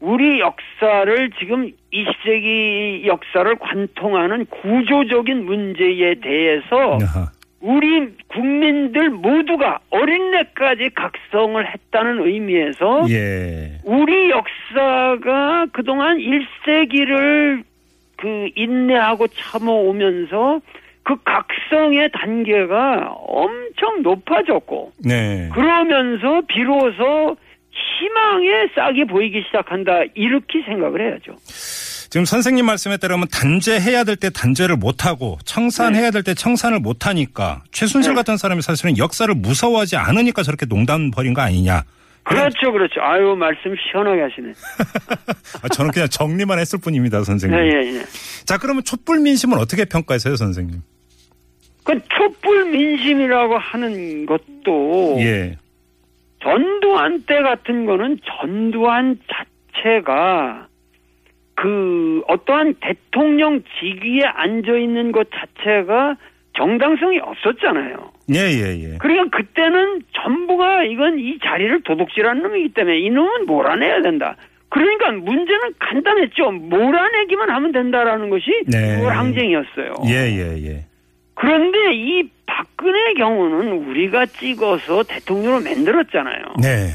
우리 0.00 0.40
역사를 0.40 1.30
지금 1.38 1.70
20세기 1.92 3.06
역사를 3.06 3.54
관통하는 3.56 4.46
구조적인 4.46 5.44
문제에 5.44 6.14
대해서. 6.20 6.98
우리 7.60 8.08
국민들 8.26 9.08
모두가 9.10 9.78
어린애까지 9.90 10.90
각성을 10.96 11.64
했다는 11.64 12.26
의미에서 12.26 13.06
예. 13.08 13.78
우리 13.84 14.30
역사가 14.30 15.66
그동안 15.72 16.18
1세기를 16.18 17.62
그 18.16 18.48
인내하고 18.56 19.28
참아오면서 19.28 20.60
그 21.04 21.16
각성의 21.24 22.10
단계가 22.12 23.12
엄청 23.12 24.02
높아졌고 24.02 24.92
네. 25.04 25.48
그러면서 25.52 26.40
비로소 26.48 27.36
희망의 27.72 28.68
싹이 28.74 29.04
보이기 29.06 29.42
시작한다 29.46 29.92
이렇게 30.14 30.62
생각을 30.66 31.00
해야죠. 31.00 31.36
지금 32.10 32.26
선생님 32.26 32.66
말씀에 32.66 32.98
따르면 32.98 33.28
단죄해야 33.32 34.04
될 34.04 34.16
때 34.16 34.28
단죄를 34.30 34.76
못하고 34.76 35.38
청산해야 35.46 36.10
될 36.10 36.22
때 36.22 36.34
청산을 36.34 36.78
못하니까 36.80 37.62
최순실 37.72 38.12
네. 38.12 38.16
같은 38.16 38.36
사람이 38.36 38.60
사실은 38.60 38.98
역사를 38.98 39.32
무서워하지 39.34 39.96
않으니까 39.96 40.42
저렇게 40.42 40.66
농담 40.66 41.10
벌인 41.10 41.32
거 41.32 41.40
아니냐. 41.40 41.84
그렇죠, 42.24 42.70
그렇죠. 42.70 43.00
아유 43.00 43.34
말씀 43.34 43.74
시원하게 43.90 44.20
하시네. 44.22 44.52
아, 45.64 45.68
저는 45.68 45.90
그냥 45.90 46.08
정리만 46.08 46.58
했을 46.58 46.78
뿐입니다, 46.78 47.24
선생님. 47.24 47.58
예, 47.58 47.64
예, 47.64 47.96
예. 47.98 48.02
자, 48.44 48.58
그러면 48.58 48.84
촛불 48.84 49.18
민심은 49.20 49.58
어떻게 49.58 49.84
평가하세요, 49.86 50.36
선생님? 50.36 50.82
그 51.82 51.98
촛불 52.16 52.66
민심이라고 52.66 53.58
하는 53.58 54.26
것도 54.26 55.16
예. 55.20 55.56
전두환 56.42 57.22
때 57.26 57.40
같은 57.42 57.86
거는 57.86 58.18
전두환 58.24 59.18
자체가 59.72 60.66
그 61.54 62.22
어떠한 62.28 62.74
대통령 62.80 63.62
직위에 63.78 64.24
앉아 64.24 64.76
있는 64.76 65.12
것 65.12 65.28
자체가 65.30 66.16
정당성이 66.54 67.18
없었잖아요. 67.20 68.12
예, 68.34 68.38
예, 68.38 68.92
예. 68.92 68.98
그러니까 68.98 69.36
그때는 69.36 70.02
전부가 70.12 70.84
이건 70.84 71.18
이 71.18 71.38
자리를 71.42 71.82
도둑질하는 71.82 72.42
놈이기 72.42 72.74
때문에 72.74 72.98
이 72.98 73.10
놈은 73.10 73.46
몰아내야 73.46 74.02
된다. 74.02 74.36
그러니까 74.68 75.12
문제는 75.12 75.74
간단했죠. 75.78 76.50
몰아내기만 76.50 77.50
하면 77.50 77.72
된다라는 77.72 78.30
것이 78.30 78.50
네. 78.66 79.04
항쟁이었어요. 79.04 79.94
예, 80.06 80.14
예, 80.30 80.66
예. 80.66 80.84
그런데 81.42 81.92
이 81.92 82.22
박근혜 82.46 83.14
경우는 83.14 83.72
우리가 83.88 84.26
찍어서 84.26 85.02
대통령으로 85.02 85.60
만들었잖아요. 85.64 86.44
네. 86.62 86.86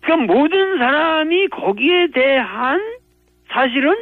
그러니까 0.00 0.32
모든 0.32 0.78
사람이 0.78 1.48
거기에 1.48 2.06
대한 2.14 2.80
사실은 3.52 3.96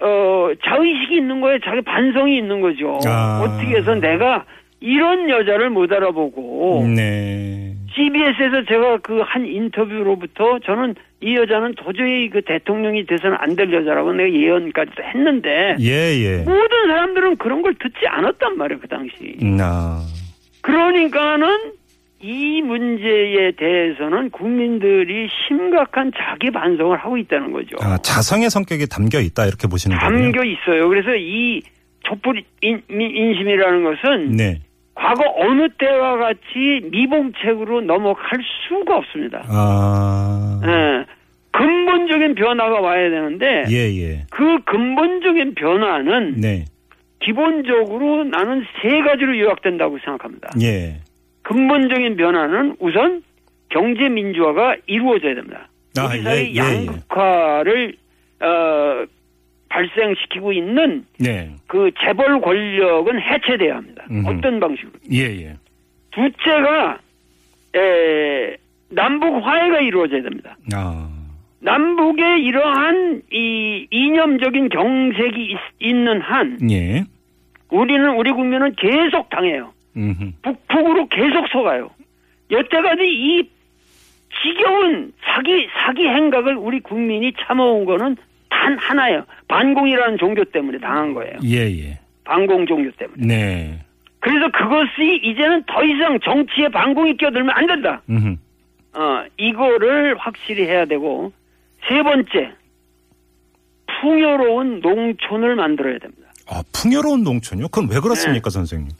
어 0.00 0.48
자의식이 0.64 1.16
있는 1.16 1.40
거예요. 1.40 1.60
자기 1.60 1.80
반성이 1.82 2.38
있는 2.38 2.60
거죠. 2.60 2.98
아. 3.06 3.40
어떻게 3.44 3.76
해서 3.76 3.94
내가 3.94 4.44
이런 4.80 5.30
여자를 5.30 5.70
못 5.70 5.92
알아보고 5.92 6.88
네. 6.96 7.67
CBS에서 7.98 8.64
제가 8.68 8.98
그 8.98 9.18
한 9.22 9.44
인터뷰로부터 9.44 10.58
저는 10.60 10.94
이 11.20 11.34
여자는 11.36 11.74
도저히 11.74 12.30
그 12.30 12.40
대통령이 12.42 13.04
돼서는 13.06 13.36
안 13.40 13.56
될 13.56 13.72
여자라고 13.72 14.12
내가 14.12 14.32
예언까지도 14.32 15.02
했는데 15.02 15.74
예, 15.80 15.90
예. 16.22 16.36
모든 16.38 16.86
사람들은 16.86 17.36
그런 17.36 17.60
걸 17.62 17.74
듣지 17.74 18.06
않았단 18.06 18.56
말이에요 18.56 18.80
그 18.80 18.86
당시. 18.88 19.36
나. 19.44 19.98
그러니까는 20.62 21.72
이 22.20 22.62
문제에 22.62 23.52
대해서는 23.52 24.30
국민들이 24.30 25.28
심각한 25.48 26.10
자기 26.16 26.50
반성을 26.50 26.96
하고 26.96 27.16
있다는 27.16 27.52
거죠. 27.52 27.76
아, 27.80 27.98
자성의 27.98 28.50
성격이 28.50 28.86
담겨 28.88 29.20
있다 29.20 29.46
이렇게 29.46 29.66
보시는 29.68 29.98
거군요. 29.98 30.22
담겨 30.32 30.44
있어요. 30.44 30.88
그래서 30.88 31.14
이 31.16 31.60
촛불 32.04 32.42
인, 32.62 32.80
민- 32.88 33.14
인심이라는 33.14 33.84
것은 33.84 34.30
네. 34.36 34.60
과거 34.98 35.32
어느 35.36 35.68
때와 35.78 36.16
같이 36.16 36.80
미봉책으로 36.90 37.82
넘어갈 37.82 38.40
수가 38.68 38.96
없습니다. 38.96 39.44
아. 39.48 40.60
예. 40.64 41.04
근본적인 41.52 42.34
변화가 42.34 42.80
와야 42.80 43.08
되는데 43.08 43.64
예, 43.70 43.76
예. 44.00 44.22
그 44.30 44.58
근본적인 44.64 45.54
변화는 45.54 46.40
네. 46.40 46.64
기본적으로 47.20 48.24
나는 48.24 48.64
세 48.82 49.00
가지로 49.02 49.38
요약된다고 49.38 49.98
생각합니다. 50.04 50.50
예. 50.62 51.00
근본적인 51.42 52.16
변화는 52.16 52.76
우선 52.80 53.22
경제 53.68 54.08
민주화가 54.08 54.76
이루어져야 54.86 55.36
됩니다. 55.36 55.68
아, 55.96 56.06
우리 56.06 56.22
사회 56.22 56.36
예, 56.38 56.48
예, 56.48 56.54
예. 56.54 56.58
양극화를 56.58 57.94
어, 58.40 59.06
발생시키고 59.68 60.52
있는 60.52 61.04
네. 61.18 61.54
그 61.66 61.90
재벌 62.00 62.40
권력은 62.40 63.20
해체돼야 63.20 63.76
합니다. 63.76 64.04
음흠. 64.10 64.28
어떤 64.28 64.60
방식으로? 64.60 64.92
예, 65.12 65.24
예. 65.42 65.56
둘째가 66.10 66.98
에, 67.76 68.56
남북 68.90 69.44
화해가 69.44 69.80
이루어져야 69.80 70.22
됩니다. 70.22 70.56
아. 70.74 71.08
남북의 71.60 72.42
이러한 72.44 73.22
이 73.32 73.86
이념적인 73.90 74.68
경색이 74.68 75.44
있, 75.44 75.58
있는 75.80 76.20
한 76.20 76.58
예. 76.70 77.04
우리는 77.70 78.16
우리 78.16 78.30
국민은 78.32 78.74
계속 78.76 79.28
당해요. 79.28 79.72
음흠. 79.96 80.32
북북으로 80.42 81.08
계속 81.08 81.48
속아요. 81.48 81.90
여태까지 82.50 83.02
이 83.02 83.50
지겨운 84.42 85.12
사기 85.20 85.68
사기 85.74 86.06
행각을 86.06 86.56
우리 86.56 86.80
국민이 86.80 87.32
참아온 87.40 87.84
거는 87.84 88.16
단 88.48 88.78
하나예요. 88.78 89.24
반공이라는 89.48 90.18
종교 90.18 90.44
때문에 90.44 90.78
당한 90.78 91.14
거예요. 91.14 91.38
예, 91.44 91.56
예. 91.58 91.98
반공 92.24 92.66
종교 92.66 92.90
때문에. 92.92 93.26
네. 93.26 93.84
그래서 94.20 94.50
그것이 94.52 95.20
이제는 95.22 95.64
더 95.66 95.82
이상 95.84 96.18
정치에 96.20 96.68
반공이 96.68 97.16
끼어들면 97.16 97.50
안 97.50 97.66
된다. 97.66 98.02
음흠. 98.10 98.36
어, 98.94 99.24
이거를 99.36 100.16
확실히 100.18 100.64
해야 100.64 100.84
되고 100.84 101.32
세 101.88 102.02
번째 102.02 102.52
풍요로운 104.00 104.80
농촌을 104.80 105.56
만들어야 105.56 105.98
됩니다. 105.98 106.28
아, 106.46 106.62
풍요로운 106.72 107.22
농촌이요? 107.24 107.68
그건 107.68 107.88
왜 107.88 107.96
네. 107.96 108.00
그렇습니까, 108.00 108.50
선생님? 108.50 108.90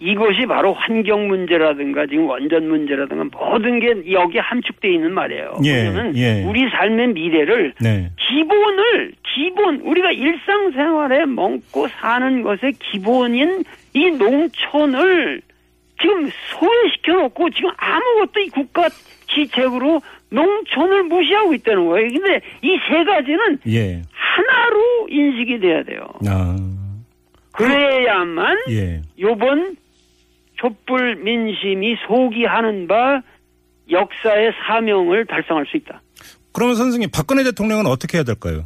이것이 0.00 0.46
바로 0.46 0.72
환경 0.74 1.28
문제라든가 1.28 2.06
지금 2.06 2.26
원전 2.28 2.68
문제라든가 2.68 3.24
모든 3.36 3.80
게 3.80 4.12
여기 4.12 4.38
함축돼 4.38 4.92
있는 4.92 5.12
말이에요. 5.12 5.58
예, 5.64 5.90
그러면 5.90 6.16
예. 6.16 6.44
우리 6.44 6.68
삶의 6.70 7.08
미래를 7.08 7.74
네. 7.80 8.10
기본을 8.28 9.12
기본 9.34 9.76
우리가 9.80 10.12
일상생활에 10.12 11.26
먹고 11.26 11.88
사는 11.88 12.42
것의 12.42 12.72
기본인 12.78 13.64
이 13.94 14.10
농촌을 14.10 15.40
지금 16.00 16.28
소외시켜 16.50 17.12
놓고 17.14 17.50
지금 17.50 17.70
아무것도 17.76 18.40
이 18.40 18.48
국가 18.50 18.88
지책으로 19.34 20.00
농촌을 20.30 21.02
무시하고 21.04 21.54
있다는 21.54 21.86
거예요. 21.86 22.08
근데 22.08 22.40
이 22.62 22.78
세 22.88 23.02
가지는 23.04 23.58
예. 23.68 24.02
하나로 24.12 25.08
인식이 25.10 25.58
돼야 25.58 25.82
돼요. 25.82 26.00
아. 26.28 26.56
그래야만 27.52 28.56
예. 28.70 29.02
요번 29.18 29.74
촛불 30.60 31.16
민심이 31.16 31.96
소기하는 32.06 32.86
바 32.86 33.22
역사의 33.90 34.52
사명을 34.66 35.24
달성할 35.26 35.66
수 35.66 35.76
있다. 35.76 36.02
그러면 36.52 36.74
선생님, 36.76 37.10
박근혜 37.14 37.42
대통령은 37.44 37.86
어떻게 37.86 38.18
해야 38.18 38.24
될까요? 38.24 38.64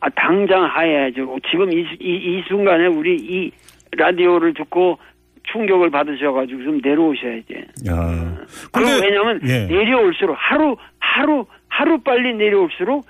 아, 0.00 0.08
당장 0.10 0.64
하야죠. 0.64 1.38
지금 1.50 1.72
이, 1.72 1.80
이, 2.00 2.14
이 2.14 2.42
순간에 2.48 2.86
우리 2.86 3.16
이 3.16 3.50
라디오를 3.92 4.54
듣고 4.54 4.98
충격을 5.52 5.90
받으셔가지고 5.90 6.62
좀 6.62 6.80
내려오셔야지. 6.82 7.54
야. 7.88 8.36
그리고 8.72 8.90
근데- 8.90 9.06
왜냐면 9.06 9.40
예. 9.44 9.66
내려올수록 9.66 10.36
하루, 10.38 10.76
하루, 10.98 11.46
하루 11.68 11.98
빨리 12.02 12.34
내려올수록 12.34 13.06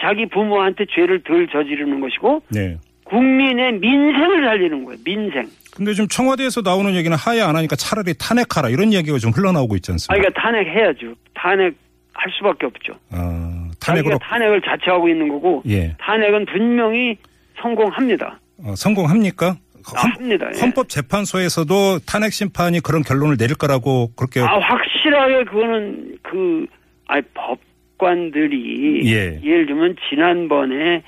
자기 0.00 0.26
부모한테 0.26 0.86
죄를 0.94 1.22
덜 1.22 1.46
저지르는 1.48 2.00
것이고 2.00 2.42
네. 2.50 2.78
국민의 3.04 3.72
민생을 3.80 4.44
살리는 4.44 4.84
거예요. 4.84 4.98
민생. 5.04 5.46
근데 5.80 5.94
지금 5.94 6.08
청와대에서 6.08 6.60
나오는 6.60 6.94
얘기는 6.94 7.16
하야 7.16 7.48
안 7.48 7.56
하니까 7.56 7.74
차라리 7.74 8.12
탄핵하라 8.12 8.68
이런 8.68 8.92
얘기가 8.92 9.16
좀 9.16 9.30
흘러나오고 9.30 9.76
있지 9.76 9.90
아, 9.90 9.94
않습니까? 9.94 10.28
그러니까 10.28 10.42
탄핵해야죠. 10.42 11.14
탄핵 11.32 11.74
할 12.12 12.30
수밖에 12.36 12.66
없죠. 12.66 12.92
아, 13.10 13.70
탄핵으로 13.80 14.18
탄핵을 14.18 14.60
자처하고 14.60 15.08
있는 15.08 15.30
거고 15.30 15.62
예. 15.66 15.96
탄핵은 15.98 16.44
분명히 16.44 17.16
성공합니다. 17.62 18.38
어, 18.62 18.74
성공합니까? 18.76 19.56
아, 19.96 20.00
합니다. 20.00 20.50
예. 20.54 20.60
헌법재판소에서도 20.60 22.00
탄핵 22.00 22.34
심판이 22.34 22.80
그런 22.80 23.00
결론을 23.00 23.38
내릴 23.38 23.56
거라고 23.56 24.10
그렇게 24.16 24.40
아 24.40 24.58
확실하게 24.58 25.44
그거는 25.44 26.18
그 26.22 26.66
아니 27.06 27.22
법관들이 27.32 29.00
예. 29.06 29.40
예를 29.42 29.64
들면 29.64 29.96
지난번에 30.10 31.02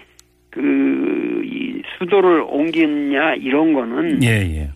그 0.53 1.43
이 1.45 1.83
수도를 1.99 2.45
옮기냐 2.47 3.35
이런 3.35 3.73
거는 3.73 4.23
예, 4.23 4.29
예. 4.29 4.69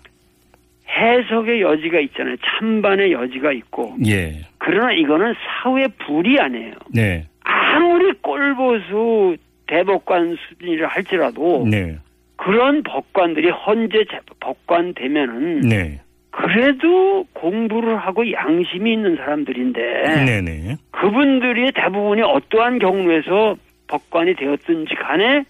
해석의 0.88 1.60
여지가 1.62 2.00
있잖아요. 2.00 2.36
찬반의 2.44 3.12
여지가 3.12 3.52
있고 3.52 3.94
예. 4.06 4.40
그러나 4.58 4.92
이거는 4.92 5.34
사회 5.62 5.86
불이 6.06 6.38
아니에요. 6.40 6.72
네. 6.94 7.24
아무리 7.44 8.12
꼴보수 8.20 9.36
대법관 9.68 10.36
수준이라 10.48 10.88
할지라도 10.88 11.66
네. 11.70 11.96
그런 12.36 12.82
법관들이 12.82 13.50
헌재 13.50 14.04
재- 14.10 14.20
법관 14.40 14.94
되면은 14.94 15.60
네. 15.60 16.00
그래도 16.30 17.24
공부를 17.32 17.96
하고 17.96 18.30
양심이 18.30 18.92
있는 18.92 19.16
사람들인데 19.16 19.80
네, 20.26 20.40
네. 20.40 20.76
그분들이 20.90 21.72
대부분이 21.72 22.22
어떠한 22.22 22.78
경로에서 22.78 23.56
법관이 23.88 24.34
되었든지 24.34 24.94
간에 24.96 25.44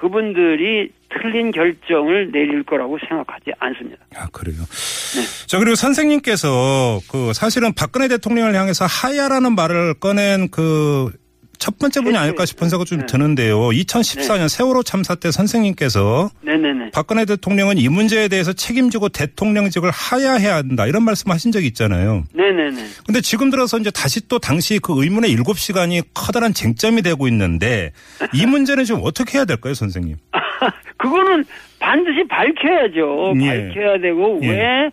그분들이 0.00 0.90
틀린 1.10 1.50
결정을 1.50 2.30
내릴 2.32 2.62
거라고 2.62 2.98
생각하지 3.06 3.50
않습니다. 3.58 3.98
아, 4.16 4.26
그래요. 4.32 4.56
자, 5.46 5.58
그리고 5.58 5.74
선생님께서 5.74 7.00
그 7.10 7.32
사실은 7.34 7.72
박근혜 7.74 8.08
대통령을 8.08 8.54
향해서 8.54 8.86
하야라는 8.86 9.54
말을 9.54 9.94
꺼낸 9.94 10.48
그 10.50 11.10
첫 11.60 11.78
번째 11.78 12.00
분이 12.00 12.16
아닐까 12.16 12.46
싶은 12.46 12.70
생각이 12.70 12.88
좀 12.88 13.00
네. 13.00 13.06
드는데요. 13.06 13.58
2014년 13.68 14.48
세월호 14.48 14.82
참사 14.82 15.14
때 15.14 15.30
선생님께서 15.30 16.30
네네네. 16.40 16.90
박근혜 16.92 17.26
대통령은 17.26 17.76
이 17.76 17.88
문제에 17.88 18.28
대해서 18.28 18.52
책임지고 18.54 19.10
대통령직을 19.10 19.90
하야해야 19.90 20.56
한다 20.56 20.86
이런 20.86 21.04
말씀 21.04 21.30
하신 21.30 21.52
적이 21.52 21.66
있잖아요. 21.68 22.24
네네네. 22.32 22.82
근데 23.06 23.20
지금 23.20 23.50
들어서 23.50 23.78
이제 23.78 23.90
다시 23.90 24.26
또 24.26 24.38
당시 24.38 24.78
그 24.78 24.94
의문의 25.02 25.36
7시간이 25.36 26.02
커다란 26.14 26.54
쟁점이 26.54 27.02
되고 27.02 27.28
있는데 27.28 27.92
이 28.32 28.46
문제는 28.46 28.84
지금 28.84 29.02
어떻게 29.04 29.36
해야 29.36 29.44
될까요, 29.44 29.74
선생님? 29.74 30.16
그거는 30.96 31.44
반드시 31.78 32.26
밝혀야죠. 32.26 33.34
예. 33.42 33.68
밝혀야 33.68 34.00
되고 34.00 34.40
예. 34.42 34.48
왜 34.48 34.90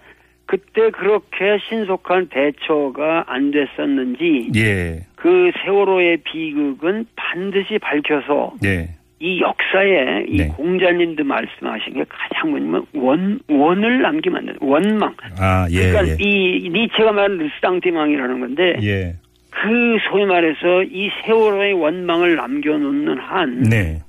그때 0.48 0.90
그렇게 0.92 1.60
신속한 1.68 2.30
대처가 2.30 3.26
안 3.28 3.52
됐었는지 3.52 4.50
예. 4.56 5.06
그 5.16 5.52
세월호의 5.64 6.18
비극은 6.24 7.06
반드시 7.16 7.78
밝혀서 7.80 8.56
예. 8.64 8.90
이 9.20 9.42
역사에 9.42 10.26
이 10.28 10.38
네. 10.38 10.48
공자님도 10.48 11.24
말씀하신 11.24 11.94
게 11.94 12.06
가장 12.08 12.52
뭐냐면 12.52 12.86
원 12.94 13.40
원을 13.50 14.02
남기면 14.02 14.38
안 14.38 14.46
돼요. 14.46 14.56
원망. 14.62 15.16
아, 15.38 15.68
예. 15.70 15.90
그러니까 15.92 16.08
예. 16.08 16.18
이 16.20 16.70
니체가 16.70 17.12
말하는 17.12 17.38
르스당티망이라는 17.40 18.40
건데 18.40 18.76
예. 18.82 19.16
그 19.50 19.98
소위 20.10 20.26
말해서 20.26 20.84
이 20.84 21.10
세월호의 21.26 21.74
원망을 21.74 22.36
남겨놓는 22.36 23.18
한 23.18 23.64
네. 23.64 24.00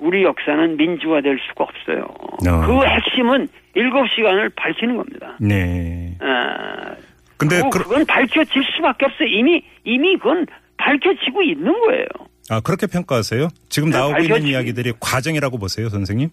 우리 0.00 0.22
역사는 0.24 0.76
민주화될 0.76 1.38
수가 1.48 1.64
없어요. 1.64 2.02
어. 2.48 2.66
그 2.66 2.84
핵심은 2.84 3.48
일곱 3.78 4.06
시간을 4.08 4.50
밝히는 4.50 4.96
겁니다. 4.96 5.36
네. 5.40 6.16
아, 6.20 6.94
근데 7.36 7.60
그, 7.62 7.70
그, 7.70 7.78
그건 7.84 8.04
밝혀질 8.06 8.62
수밖에 8.76 9.06
없어요. 9.06 9.28
이미 9.28 9.62
이미 9.84 10.16
그건 10.16 10.46
밝혀지고 10.76 11.42
있는 11.42 11.72
거예요. 11.80 12.06
아, 12.50 12.60
그렇게 12.60 12.86
평가하세요? 12.86 13.48
지금 13.68 13.90
네, 13.90 13.98
나오고 13.98 14.18
있는 14.22 14.36
밝혀지- 14.40 14.48
이야기들이 14.50 14.92
과정이라고 15.00 15.58
보세요, 15.58 15.88
선생님? 15.88 16.30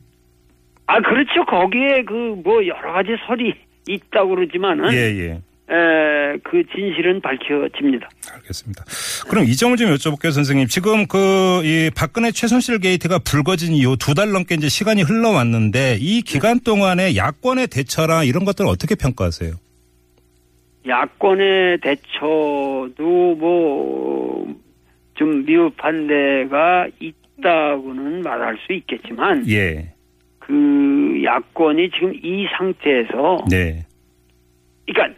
아 0.88 0.99
그렇죠. 1.01 1.43
거기에 1.45 2.03
그 2.03 2.13
뭐 2.43 2.65
여러 2.67 2.93
가지 2.93 3.10
설이 3.27 3.53
있다고 3.88 4.29
그러지만은 4.36 4.91
예, 4.93 4.97
예. 4.97 5.41
에, 5.69 6.38
그 6.43 6.63
진실은 6.75 7.21
밝혀집니다. 7.21 8.08
알겠습니다. 8.34 8.84
그럼 9.30 9.45
이 9.45 9.56
점을 9.56 9.75
좀 9.78 9.89
여쭤볼게요, 9.93 10.32
선생님. 10.32 10.67
지금 10.67 11.08
그, 11.08 11.62
이 11.63 11.89
박근혜 11.95 12.32
최순실 12.32 12.80
게이트가 12.80 13.19
불거진 13.19 13.73
이후 13.73 13.97
두 13.97 14.13
달 14.13 14.32
넘게 14.32 14.56
이제 14.56 14.69
시간이 14.69 15.01
흘러왔는데 15.01 15.97
이 15.99 16.21
기간 16.21 16.60
동안에 16.60 17.15
야권의 17.15 17.67
대처랑 17.67 18.25
이런 18.28 18.45
것들을 18.45 18.69
어떻게 18.69 18.95
평가하세요? 18.95 19.54
야권의 20.88 21.80
대처도 21.82 23.36
뭐 23.39 24.65
좀 25.15 25.45
미흡한 25.45 26.08
데가 26.08 26.88
있다고는 26.99 28.21
말할 28.21 28.58
수 28.65 28.73
있겠지만 28.73 29.49
예. 29.49 29.93
그 30.39 31.21
야권이 31.23 31.89
지금 31.91 32.13
이 32.21 32.45
상태에서 32.58 33.45
네. 33.49 33.86
그러니까 34.86 35.17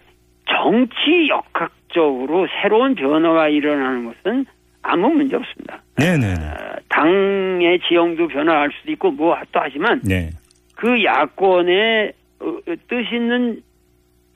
정치 0.50 1.28
역학적으로 1.30 2.48
새로운 2.62 2.96
변화가 2.96 3.50
일어나는 3.50 4.06
것은 4.06 4.46
아무 4.82 5.10
문제 5.10 5.36
없습니다. 5.36 5.82
네네. 5.98 6.34
어, 6.34 6.76
당의 6.90 7.80
지형도 7.88 8.28
변화할 8.28 8.70
수도 8.80 8.92
있고 8.94 9.12
뭐또 9.12 9.46
하지만 9.54 10.02
네. 10.04 10.30
그 10.76 11.04
야권의 11.04 12.14
어, 12.40 12.58
뜻 12.88 13.14
있는 13.14 13.62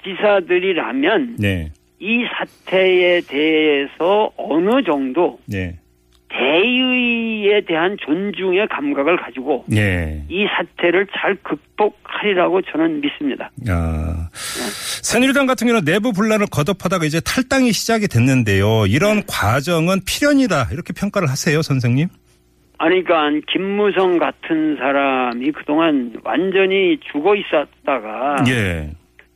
지사들이라면 0.04 1.38
네. 1.40 1.72
이 2.00 2.26
사태에 2.26 3.22
대해서 3.22 4.32
어느 4.36 4.84
정도 4.84 5.40
네. 5.46 5.78
대 6.30 6.62
의에 7.42 7.62
대한 7.66 7.98
존중의 8.00 8.68
감각을 8.68 9.18
가지고 9.18 9.66
네. 9.68 10.24
이 10.30 10.46
사태를 10.46 11.08
잘 11.16 11.36
극복하리라고 11.44 12.62
저는 12.62 13.02
믿습니다. 13.02 13.50
아, 13.70 14.30
새누리당 15.04 15.46
같은 15.48 15.68
경우는 15.68 15.86
내부 15.86 16.12
분란을 16.14 16.48
거듭하다가 16.52 17.06
이제 17.06 17.20
탈당이 17.20 17.72
시작이 17.72 18.08
됐는데요. 18.08 18.86
이런 18.88 19.24
과정은 19.28 20.02
필연이다. 20.06 20.70
이렇게 20.72 20.94
평가를 20.94 21.30
하세요, 21.30 21.62
선생님? 21.62 22.08
아니, 22.78 23.04
그러니까 23.04 23.46
김무성 23.52 24.18
같은 24.18 24.76
사람이 24.78 25.52
그동안 25.52 26.14
완전히 26.24 26.98
죽어 27.12 27.36
있었다가 27.36 28.44
예. 28.48 28.92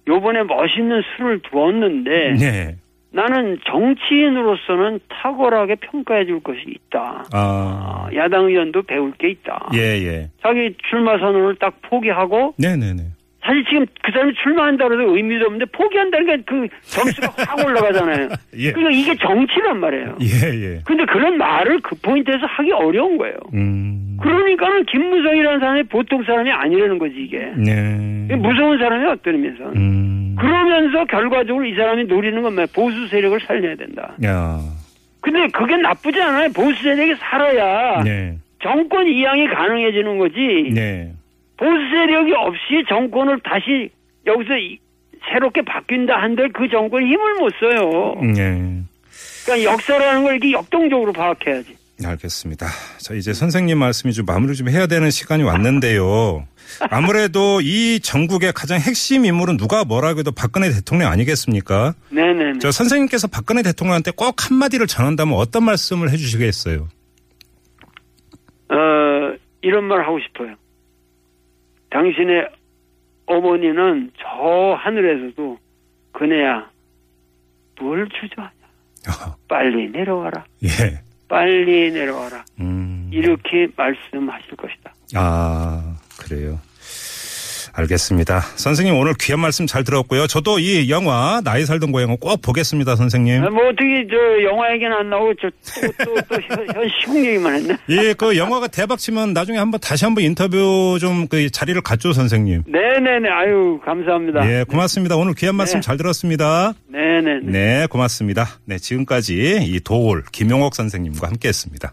요번에 0.08 0.44
멋있는 0.44 1.02
수를 1.16 1.40
두었는데 1.44 2.34
네. 2.40 2.78
나는 3.16 3.58
정치인으로서는 3.66 5.00
탁월하게 5.08 5.76
평가해 5.76 6.26
줄 6.26 6.42
것이 6.42 6.60
있다. 6.68 7.24
아. 7.32 8.08
아, 8.08 8.10
야당 8.14 8.46
의원도 8.48 8.84
배울 8.84 9.14
게 9.14 9.30
있다. 9.30 9.70
예, 9.74 9.80
예. 9.80 10.30
자기 10.44 10.76
출마 10.90 11.18
선언을 11.18 11.56
딱 11.56 11.82
포기하고 11.84 12.56
네네네. 12.58 13.04
사실 13.42 13.64
지금 13.70 13.86
그 14.04 14.12
사람이 14.12 14.34
출마한다고 14.44 14.94
해도 14.94 15.16
의미도 15.16 15.46
없는데 15.46 15.66
포기한다는 15.72 16.26
게그 16.26 16.68
점수가 16.82 17.28
확 17.38 17.66
올라가잖아요. 17.66 18.30
예. 18.58 18.72
그러니까 18.74 19.00
이게 19.00 19.16
정치란 19.16 19.80
말이에요. 19.80 20.18
예, 20.22 20.54
예. 20.54 20.82
근데 20.84 21.06
그런 21.06 21.38
말을 21.38 21.80
그 21.82 21.96
포인트에서 22.02 22.46
하기 22.46 22.72
어려운 22.74 23.18
거예요. 23.18 23.36
음. 23.54 24.18
그러니까는 24.22 24.86
김무성이라는 24.86 25.60
사람이 25.60 25.84
보통 25.84 26.24
사람이 26.24 26.52
아니라는 26.52 26.98
거지 26.98 27.14
이게. 27.18 27.38
네. 27.56 28.36
무서운 28.36 28.78
사람이 28.78 29.06
의미에서. 29.26 29.72
음. 29.76 30.25
그러면서 30.36 31.06
결과적으로 31.06 31.66
이 31.66 31.74
사람이 31.76 32.06
노리는 32.06 32.42
건 32.42 32.54
뭐야? 32.56 32.68
보수 32.74 33.08
세력을 33.10 33.40
살려야 33.46 33.76
된다. 33.76 34.16
야. 34.26 34.60
근데 35.22 35.48
그게 35.48 35.76
나쁘지 35.78 36.22
않아요. 36.22 36.50
보수 36.52 36.82
세력이 36.84 37.16
살아야 37.20 38.04
네. 38.04 38.38
정권 38.62 39.08
이양이 39.08 39.48
가능해지는 39.48 40.18
거지. 40.20 40.72
네. 40.74 41.12
보수 41.58 41.72
세력이 41.92 42.34
없이 42.34 42.84
정권을 42.88 43.40
다시 43.44 43.90
여기서 44.26 44.58
이- 44.58 44.80
새롭게 45.32 45.62
바뀐다 45.64 46.16
한들 46.22 46.52
그 46.54 46.68
정권이 46.70 47.06
힘을 47.08 47.34
못 47.36 47.52
써요. 47.60 48.16
네. 48.22 48.82
그러니까 49.46 49.72
역사라는 49.72 50.24
걸 50.24 50.34
이렇게 50.36 50.52
역동적으로 50.52 51.14
파악해야지. 51.14 51.76
알겠습니다. 52.04 52.68
자, 53.00 53.14
이제 53.14 53.32
선생님 53.34 53.78
말씀이 53.80 54.12
좀 54.14 54.26
마무리 54.26 54.54
좀 54.56 54.70
해야 54.70 54.86
되는 54.86 55.10
시간이 55.10 55.44
왔는데요. 55.44 56.46
아무래도 56.90 57.62
이 57.62 58.00
전국의 58.00 58.54
가장 58.54 58.80
핵심 58.80 59.26
인물은 59.26 59.58
누가 59.58 59.84
뭐라고 59.84 60.20
해도 60.20 60.32
박근혜 60.32 60.70
대통령 60.70 61.12
아니겠습니까? 61.12 61.94
네네네. 62.10 62.60
저 62.60 62.72
선생님께서 62.72 63.28
박근혜 63.28 63.62
대통령한테 63.62 64.12
꼭 64.12 64.50
한마디를 64.50 64.88
전한다면 64.88 65.36
어떤 65.36 65.64
말씀을 65.64 66.12
해주시겠어요? 66.12 66.88
어, 68.70 68.76
이런 69.62 69.84
말 69.86 70.02
하고 70.06 70.20
싶어요. 70.20 70.56
당신의 71.90 72.50
어머니는 73.26 74.12
저 74.18 74.76
하늘에서도 74.78 75.58
그네야 76.12 76.70
뭘 77.80 78.08
주저하냐. 78.10 79.36
빨리 79.48 79.90
내려와라. 79.90 80.46
예. 80.64 81.02
빨리 81.28 81.92
내려와라. 81.92 82.46
음. 82.60 83.10
이렇게 83.12 83.68
말씀하실 83.76 84.56
것이다. 84.56 84.94
아, 85.16 85.95
그래요. 86.28 86.60
알겠습니다. 87.78 88.40
선생님 88.56 88.96
오늘 88.96 89.14
귀한 89.20 89.42
말씀 89.42 89.68
잘 89.68 89.84
들었고요. 89.84 90.28
저도 90.28 90.60
이 90.60 90.90
영화 90.90 91.42
나이 91.44 91.66
살던 91.66 91.92
고향을 91.92 92.16
꼭 92.22 92.42
보겠습니다, 92.42 92.96
선생님. 92.96 93.44
아, 93.44 93.50
뭐 93.50 93.68
어떻게 93.68 94.08
저 94.10 94.16
영화 94.46 94.72
얘기는 94.72 94.90
안 94.94 95.10
나오고 95.10 95.34
저또또또 95.36 96.36
현 96.74 96.90
시국 97.02 97.18
얘기만 97.26 97.56
했네. 97.56 97.76
예, 97.90 98.14
그 98.14 98.38
영화가 98.38 98.68
대박 98.68 98.98
치면 98.98 99.34
나중에 99.34 99.58
한번 99.58 99.82
다시 99.82 100.06
한번 100.06 100.24
인터뷰 100.24 100.98
좀 101.02 101.28
그 101.28 101.50
자리를 101.52 101.82
갖죠, 101.82 102.14
선생님. 102.14 102.64
네 102.68 102.80
네 103.02 103.20
네. 103.20 103.28
아유 103.30 103.78
감사합니다. 103.84 104.50
예, 104.50 104.64
고맙습니다. 104.64 105.18
오늘 105.18 105.34
귀한 105.34 105.56
말씀 105.56 105.82
네. 105.82 105.82
잘 105.82 105.98
들었습니다. 105.98 106.74
네 106.88 107.20
네. 107.22 107.40
네, 107.44 107.88
고맙습니다. 107.88 108.48
네, 108.64 108.78
지금까지 108.78 109.60
이 109.64 109.80
도올 109.82 110.24
김용옥 110.32 110.76
선생님과 110.76 111.28
함께 111.28 111.50
했습니다. 111.50 111.92